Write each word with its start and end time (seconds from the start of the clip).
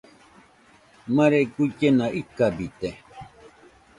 Mare 1.15 1.41
guillena 1.53 2.07
ikabite. 2.21 2.89